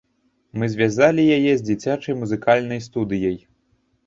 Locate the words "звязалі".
0.75-1.25